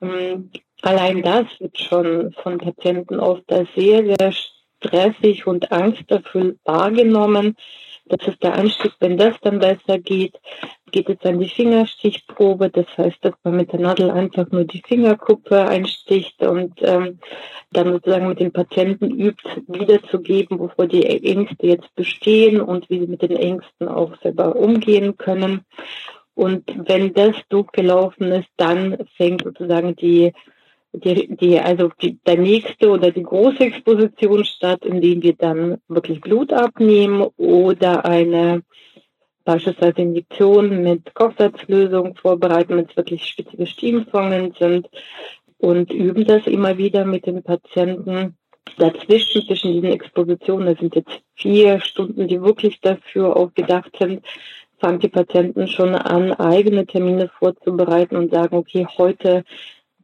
Ähm, 0.02 0.52
allein 0.82 1.22
das 1.22 1.46
wird 1.60 1.78
schon 1.78 2.32
von 2.44 2.58
Patienten 2.58 3.20
oft 3.20 3.52
als 3.52 3.70
sehr, 3.76 4.04
sehr 4.06 4.34
stressig 4.80 5.48
und 5.48 5.72
angsterfüllt 5.72 6.58
wahrgenommen. 6.64 7.56
Das 8.10 8.28
ist 8.28 8.42
der 8.44 8.56
Anstieg. 8.56 8.94
Wenn 9.00 9.18
das 9.18 9.36
dann 9.42 9.60
besser 9.60 10.00
geht, 10.00 10.40
geht 10.92 11.10
es 11.10 11.20
an 11.24 11.40
die 11.40 11.50
Fingerstichprobe. 11.50 12.70
Das 12.70 12.86
heißt, 12.98 13.18
dass 13.22 13.34
man 13.44 13.58
mit 13.58 13.72
der 13.72 13.80
Nadel 13.80 14.10
einfach 14.10 14.50
nur 14.52 14.64
die 14.64 14.82
Fingerkuppe 14.86 15.68
einsticht 15.68 16.42
und 16.42 16.74
ähm, 16.82 17.20
dann 17.72 17.92
sozusagen 17.92 18.30
mit 18.30 18.40
den 18.40 18.52
Patienten 18.52 19.12
übt, 19.12 19.44
wiederzugeben, 19.68 20.60
wovor 20.60 20.88
die 20.88 21.06
Ängste 21.06 21.68
jetzt 21.68 21.94
bestehen 21.96 22.62
und 22.62 22.90
wie 22.90 23.00
sie 23.00 23.08
mit 23.08 23.22
den 23.22 23.36
Ängsten 23.36 23.88
auch 23.88 24.16
selber 24.22 24.56
umgehen 24.56 25.18
können. 25.18 25.66
Und 26.34 26.64
wenn 26.88 27.14
das 27.14 27.36
durchgelaufen 27.50 28.32
ist, 28.32 28.50
dann 28.58 28.98
fängt 29.18 29.44
sozusagen 29.44 29.96
die 29.96 30.34
die, 31.00 31.36
die, 31.36 31.60
also 31.60 31.90
die, 32.02 32.20
der 32.26 32.38
nächste 32.38 32.90
oder 32.90 33.12
die 33.12 33.24
große 33.24 33.64
Exposition 33.64 34.44
statt, 34.46 34.86
indem 34.86 35.22
wir 35.22 35.34
dann 35.34 35.78
wirklich 35.88 36.22
Blut 36.22 36.54
abnehmen 36.54 37.28
oder 37.38 38.06
eine 38.06 38.64
beispielsweise 39.44 40.02
Injektion 40.02 40.84
mit 40.84 41.14
Kochsatzlösung 41.14 42.16
vorbereiten, 42.16 42.76
wenn 42.76 42.86
es 42.86 42.98
wirklich 42.98 43.26
spitze 43.26 43.66
Stimmfungen 43.66 44.54
sind 44.60 44.90
und 45.58 45.92
üben 45.94 46.26
das 46.26 46.46
immer 46.48 46.78
wieder 46.78 47.06
mit 47.06 47.26
den 47.26 47.44
Patienten. 47.44 48.38
Dazwischen, 48.78 49.44
zwischen 49.48 49.72
diesen 49.72 49.92
Expositionen, 49.92 50.68
das 50.68 50.80
sind 50.80 50.96
jetzt 50.96 51.22
vier 51.36 51.80
Stunden, 51.80 52.28
die 52.28 52.42
wirklich 52.42 52.82
dafür 52.82 53.38
auch 53.38 53.54
gedacht 53.54 53.92
sind, 53.98 54.22
fangen 54.80 55.00
die 55.00 55.08
Patienten 55.08 55.68
schon 55.68 55.96
an, 55.96 56.34
eigene 56.34 56.86
Termine 56.86 57.30
vorzubereiten 57.40 58.18
und 58.18 58.34
sagen, 58.34 58.58
okay, 58.58 58.86
heute 58.98 59.44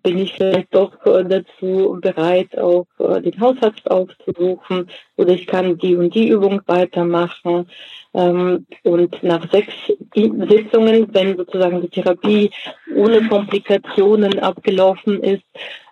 bin 0.03 0.17
ich 0.17 0.33
vielleicht 0.33 0.75
doch 0.75 0.93
äh, 1.05 1.23
dazu 1.23 1.97
bereit, 2.01 2.57
auch 2.57 2.85
äh, 2.99 3.21
den 3.21 3.39
Hausarzt 3.39 3.89
aufzusuchen 3.89 4.89
oder 5.15 5.29
ich 5.33 5.47
kann 5.47 5.77
die 5.77 5.95
und 5.95 6.13
die 6.13 6.27
Übung 6.27 6.61
weitermachen. 6.67 7.67
Ähm, 8.13 8.67
und 8.83 9.23
nach 9.23 9.49
sechs 9.49 9.73
Sitzungen, 10.13 11.07
wenn 11.13 11.37
sozusagen 11.37 11.81
die 11.81 11.89
Therapie 11.89 12.51
ohne 12.95 13.27
Komplikationen 13.27 14.39
abgelaufen 14.39 15.23
ist, 15.23 15.43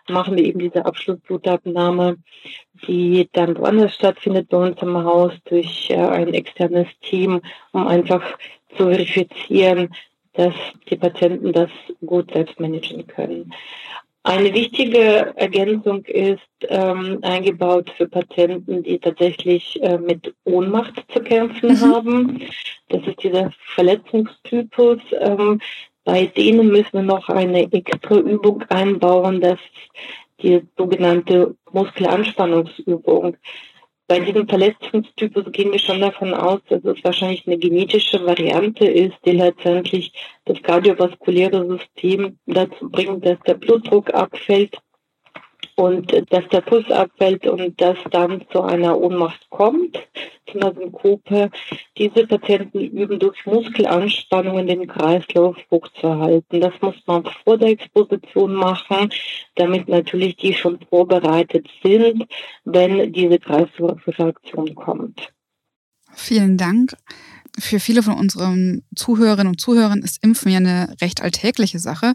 machen 0.09 0.35
wir 0.35 0.43
eben 0.43 0.59
diese 0.59 0.85
Abschlussblutabnahme, 0.85 2.17
die 2.87 3.29
dann 3.31 3.57
woanders 3.57 3.95
stattfindet 3.95 4.49
bei 4.49 4.57
uns 4.57 4.81
im 4.81 4.97
Haus 4.97 5.31
durch 5.45 5.89
äh, 5.89 5.95
ein 5.95 6.33
externes 6.33 6.87
Team, 7.01 7.41
um 7.71 7.87
einfach 7.87 8.23
zu 8.77 8.85
verifizieren, 8.87 9.89
dass 10.33 10.53
die 10.89 10.95
Patienten 10.95 11.51
das 11.53 11.69
gut 12.05 12.31
selbst 12.31 12.59
managen 12.59 13.05
können. 13.07 13.53
Eine 14.23 14.53
wichtige 14.53 15.33
Ergänzung 15.35 16.05
ist 16.05 16.39
ähm, 16.67 17.19
eingebaut 17.23 17.91
für 17.97 18.07
Patienten, 18.07 18.83
die 18.83 18.99
tatsächlich 18.99 19.81
äh, 19.81 19.97
mit 19.97 20.35
Ohnmacht 20.43 21.03
zu 21.11 21.21
kämpfen 21.21 21.69
mhm. 21.69 21.81
haben. 21.81 22.41
Das 22.89 23.01
ist 23.07 23.23
dieser 23.23 23.51
Verletzungstypus. 23.73 24.99
Ähm, 25.19 25.59
bei 26.03 26.27
denen 26.27 26.67
müssen 26.67 26.93
wir 26.93 27.01
noch 27.01 27.29
eine 27.29 27.71
extra 27.71 28.17
Übung 28.17 28.63
einbauen, 28.69 29.41
das 29.41 29.59
die 30.41 30.61
sogenannte 30.77 31.55
Muskelanspannungsübung. 31.71 33.37
Bei 34.11 34.19
diesem 34.19 34.45
Verletzungstypus 34.45 35.53
gehen 35.53 35.71
wir 35.71 35.79
schon 35.79 36.01
davon 36.01 36.33
aus, 36.33 36.59
dass 36.67 36.83
es 36.83 37.01
wahrscheinlich 37.01 37.47
eine 37.47 37.57
genetische 37.57 38.25
Variante 38.25 38.85
ist, 38.85 39.15
die 39.23 39.31
letztendlich 39.31 40.11
das 40.43 40.61
kardiovaskuläre 40.61 41.65
System 41.65 42.37
dazu 42.45 42.89
bringt, 42.89 43.25
dass 43.25 43.39
der 43.47 43.53
Blutdruck 43.53 44.13
abfällt 44.13 44.77
und 45.75 46.11
dass 46.31 46.47
der 46.49 46.61
Puls 46.61 46.89
abfällt 46.91 47.45
und 47.47 47.79
dass 47.79 47.97
dann 48.11 48.43
zu 48.51 48.61
einer 48.61 48.97
Ohnmacht 48.97 49.49
kommt, 49.49 49.97
zu 50.51 50.59
einer 50.59 50.73
Synkope. 50.73 51.49
Diese 51.97 52.27
Patienten 52.27 52.79
üben 52.79 53.19
durch 53.19 53.45
Muskelanspannungen 53.45 54.67
den 54.67 54.87
Kreislauf 54.87 55.57
hochzuhalten. 55.69 56.61
Das 56.61 56.73
muss 56.81 56.95
man 57.05 57.23
vor 57.43 57.57
der 57.57 57.69
Exposition 57.69 58.53
machen, 58.53 59.11
damit 59.55 59.87
natürlich 59.87 60.35
die 60.37 60.53
schon 60.53 60.79
vorbereitet 60.89 61.67
sind, 61.83 62.25
wenn 62.65 63.11
diese 63.13 63.39
Kreislaufreaktion 63.39 64.75
kommt. 64.75 65.31
Vielen 66.13 66.57
Dank. 66.57 66.93
Für 67.59 67.79
viele 67.79 68.01
von 68.01 68.13
unseren 68.13 68.83
Zuhörerinnen 68.95 69.47
und 69.47 69.59
Zuhörern 69.59 69.99
ist 69.99 70.23
Impfen 70.23 70.51
ja 70.51 70.57
eine 70.57 70.95
recht 71.01 71.21
alltägliche 71.21 71.79
Sache. 71.79 72.13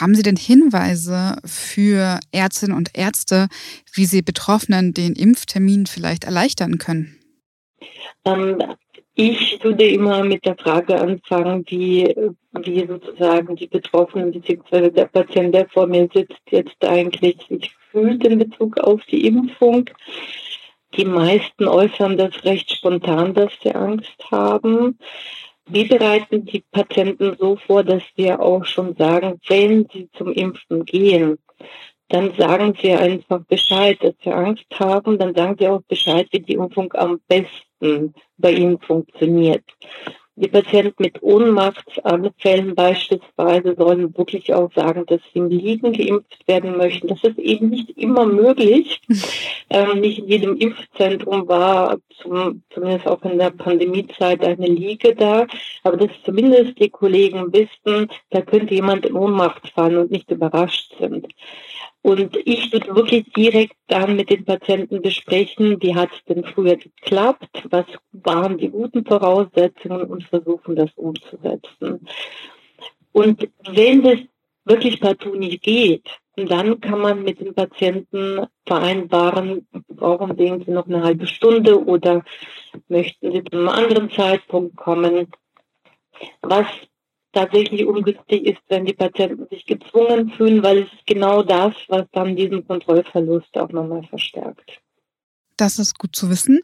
Haben 0.00 0.14
Sie 0.14 0.22
denn 0.22 0.36
Hinweise 0.36 1.36
für 1.44 2.20
Ärztinnen 2.30 2.76
und 2.76 2.90
Ärzte, 2.96 3.48
wie 3.94 4.04
sie 4.04 4.22
Betroffenen 4.22 4.92
den 4.92 5.14
Impftermin 5.14 5.86
vielleicht 5.86 6.24
erleichtern 6.24 6.78
können? 6.78 7.16
Ähm, 8.24 8.62
Ich 9.20 9.58
würde 9.64 9.84
immer 9.84 10.22
mit 10.22 10.44
der 10.44 10.56
Frage 10.56 11.00
anfangen, 11.00 11.64
wie, 11.66 12.14
wie 12.62 12.86
sozusagen 12.86 13.56
die 13.56 13.66
Betroffenen 13.66 14.30
bzw. 14.30 14.90
der 14.90 15.06
Patient, 15.06 15.52
der 15.52 15.68
vor 15.70 15.88
mir 15.88 16.08
sitzt, 16.14 16.40
jetzt 16.50 16.84
eigentlich 16.84 17.36
sich 17.48 17.74
fühlt 17.90 18.24
in 18.24 18.38
Bezug 18.38 18.78
auf 18.78 19.00
die 19.06 19.26
Impfung. 19.26 19.90
Die 20.96 21.04
meisten 21.04 21.66
äußern 21.66 22.16
das 22.16 22.44
recht 22.44 22.70
spontan, 22.70 23.34
dass 23.34 23.52
sie 23.60 23.74
Angst 23.74 24.24
haben. 24.30 24.98
Wir 25.70 25.86
bereiten 25.86 26.46
die 26.46 26.64
Patienten 26.70 27.36
so 27.38 27.56
vor, 27.56 27.84
dass 27.84 28.02
wir 28.16 28.40
auch 28.40 28.64
schon 28.64 28.96
sagen, 28.96 29.38
wenn 29.48 29.86
sie 29.92 30.08
zum 30.16 30.32
Impfen 30.32 30.86
gehen, 30.86 31.38
dann 32.08 32.32
sagen 32.34 32.74
sie 32.80 32.92
einfach 32.92 33.40
Bescheid, 33.44 33.98
dass 34.00 34.14
sie 34.24 34.30
Angst 34.30 34.64
haben, 34.78 35.18
dann 35.18 35.34
sagen 35.34 35.56
sie 35.58 35.68
auch 35.68 35.82
Bescheid, 35.82 36.26
wie 36.30 36.40
die 36.40 36.54
Impfung 36.54 36.92
am 36.94 37.20
besten 37.28 38.14
bei 38.38 38.52
ihnen 38.52 38.78
funktioniert. 38.78 39.64
Die 40.40 40.46
Patienten 40.46 41.02
mit 41.02 41.20
Ohnmachtsanfällen 41.20 42.76
beispielsweise 42.76 43.74
sollen 43.76 44.16
wirklich 44.16 44.54
auch 44.54 44.72
sagen, 44.72 45.04
dass 45.06 45.20
sie 45.32 45.40
im 45.40 45.48
Liegen 45.48 45.92
geimpft 45.92 46.46
werden 46.46 46.76
möchten. 46.76 47.08
Das 47.08 47.24
ist 47.24 47.38
eben 47.38 47.70
nicht 47.70 47.90
immer 47.98 48.24
möglich. 48.24 49.00
ähm, 49.70 50.00
nicht 50.00 50.20
in 50.20 50.28
jedem 50.28 50.56
Impfzentrum 50.56 51.48
war 51.48 51.98
zum, 52.22 52.62
zumindest 52.70 53.08
auch 53.08 53.20
in 53.24 53.38
der 53.38 53.50
Pandemiezeit 53.50 54.44
eine 54.44 54.66
Liege 54.66 55.16
da. 55.16 55.48
Aber 55.82 55.96
dass 55.96 56.10
zumindest 56.24 56.78
die 56.78 56.90
Kollegen 56.90 57.52
wissen, 57.52 58.08
da 58.30 58.40
könnte 58.40 58.74
jemand 58.74 59.06
in 59.06 59.16
Ohnmacht 59.16 59.68
fallen 59.70 59.96
und 59.96 60.12
nicht 60.12 60.30
überrascht 60.30 60.94
sind. 61.00 61.26
Und 62.08 62.38
ich 62.46 62.72
würde 62.72 62.96
wirklich 62.96 63.30
direkt 63.34 63.76
dann 63.88 64.16
mit 64.16 64.30
den 64.30 64.42
Patienten 64.46 65.02
besprechen, 65.02 65.76
wie 65.82 65.94
hat 65.94 66.08
es 66.10 66.24
denn 66.24 66.42
früher 66.42 66.76
geklappt, 66.76 67.66
was 67.68 67.84
waren 68.12 68.56
die 68.56 68.70
guten 68.70 69.04
Voraussetzungen 69.04 70.04
und 70.04 70.24
versuchen 70.24 70.74
das 70.74 70.90
umzusetzen. 70.96 72.08
Und 73.12 73.50
wenn 73.70 74.02
das 74.02 74.20
wirklich 74.64 74.98
partout 75.00 75.36
nicht 75.36 75.62
geht, 75.62 76.08
dann 76.34 76.80
kann 76.80 77.02
man 77.02 77.24
mit 77.24 77.40
den 77.40 77.52
Patienten 77.52 78.46
vereinbaren, 78.64 79.68
brauchen 79.88 80.34
sie 80.38 80.70
noch 80.70 80.86
eine 80.86 81.02
halbe 81.02 81.26
Stunde 81.26 81.84
oder 81.84 82.24
möchten 82.88 83.32
sie 83.32 83.44
zu 83.44 83.52
einem 83.52 83.68
anderen 83.68 84.08
Zeitpunkt 84.08 84.76
kommen. 84.76 85.26
Was 86.40 86.68
tatsächlich 87.32 87.84
ungünstig 87.84 88.46
ist, 88.46 88.60
wenn 88.68 88.84
die 88.84 88.94
Patienten 88.94 89.46
sich 89.48 89.66
gezwungen 89.66 90.30
fühlen, 90.30 90.62
weil 90.62 90.78
es 90.78 90.92
ist 90.92 91.06
genau 91.06 91.42
das, 91.42 91.74
was 91.88 92.06
dann 92.12 92.36
diesen 92.36 92.66
Kontrollverlust 92.66 93.56
auch 93.58 93.70
nochmal 93.70 94.02
verstärkt. 94.04 94.80
Das 95.56 95.78
ist 95.78 95.98
gut 95.98 96.14
zu 96.14 96.30
wissen. 96.30 96.60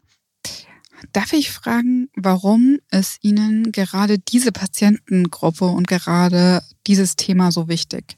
Darf 1.11 1.33
ich 1.33 1.51
fragen, 1.51 2.09
warum 2.15 2.79
ist 2.91 3.23
Ihnen 3.23 3.71
gerade 3.71 4.17
diese 4.17 4.51
Patientengruppe 4.51 5.65
und 5.65 5.87
gerade 5.87 6.61
dieses 6.87 7.15
Thema 7.15 7.51
so 7.51 7.67
wichtig? 7.67 8.17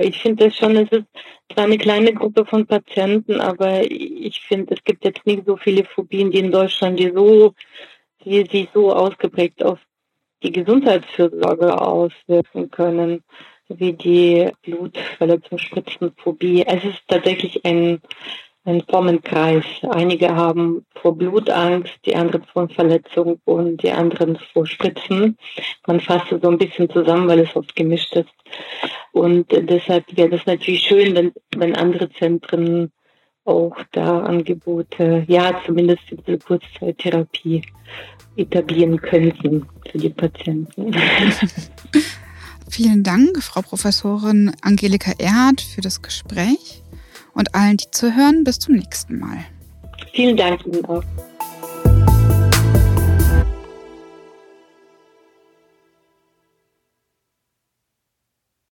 Ich 0.00 0.18
finde 0.18 0.46
es 0.46 0.56
schon, 0.56 0.76
es 0.76 0.90
ist 0.92 1.06
zwar 1.52 1.64
eine 1.64 1.78
kleine 1.78 2.12
Gruppe 2.12 2.44
von 2.44 2.66
Patienten, 2.66 3.40
aber 3.40 3.90
ich 3.90 4.40
finde, 4.40 4.74
es 4.74 4.84
gibt 4.84 5.04
jetzt 5.04 5.26
nicht 5.26 5.44
so 5.46 5.56
viele 5.56 5.84
Phobien, 5.84 6.30
die 6.30 6.38
in 6.38 6.52
Deutschland, 6.52 6.98
die 6.98 7.10
so, 7.14 7.54
die 8.24 8.44
sich 8.44 8.68
so 8.74 8.92
ausgeprägt 8.92 9.64
auf 9.64 9.78
die 10.42 10.52
Gesundheitsfürsorge 10.52 11.80
auswirken 11.80 12.70
können, 12.70 13.22
wie 13.68 13.92
die 13.92 14.50
Blutverletzungsspritzenphobie. 14.62 16.64
Es 16.66 16.84
ist 16.84 17.02
tatsächlich 17.06 17.64
ein, 17.64 18.00
ein 18.64 18.82
Formenkreis. 18.82 19.64
Einige 19.90 20.34
haben 20.34 20.86
vor 20.94 21.16
Blutangst, 21.16 21.94
die 22.06 22.16
anderen 22.16 22.44
vor 22.44 22.68
Verletzung 22.68 23.40
und 23.44 23.82
die 23.82 23.90
anderen 23.90 24.38
vor 24.52 24.66
Spritzen. 24.66 25.36
Man 25.86 26.00
fasst 26.00 26.32
es 26.32 26.40
so 26.40 26.48
ein 26.48 26.58
bisschen 26.58 26.88
zusammen, 26.88 27.28
weil 27.28 27.40
es 27.40 27.56
oft 27.56 27.76
gemischt 27.76 28.16
ist. 28.16 28.30
Und 29.12 29.46
deshalb 29.50 30.04
wäre 30.16 30.36
es 30.36 30.46
natürlich 30.46 30.82
schön, 30.82 31.14
wenn, 31.14 31.32
wenn 31.56 31.76
andere 31.76 32.08
Zentren 32.10 32.92
auch 33.48 33.76
da 33.92 34.20
Angebote, 34.20 35.24
ja, 35.26 35.60
zumindest 35.64 36.02
für 36.08 36.16
diese 36.16 36.38
Kurzzeittherapie 36.38 37.62
etablieren 38.36 39.00
könnten 39.00 39.66
für 39.90 39.98
die 39.98 40.10
Patienten. 40.10 40.94
Vielen 42.70 43.02
Dank, 43.02 43.42
Frau 43.42 43.62
Professorin 43.62 44.52
Angelika 44.60 45.12
Erhardt, 45.18 45.62
für 45.62 45.80
das 45.80 46.02
Gespräch 46.02 46.82
und 47.34 47.54
allen, 47.54 47.78
die 47.78 47.90
zuhören. 47.90 48.44
Bis 48.44 48.58
zum 48.58 48.74
nächsten 48.74 49.18
Mal. 49.18 49.38
Vielen 50.12 50.36
Dank 50.36 50.64
Ihnen 50.66 50.84
auch. 50.84 51.02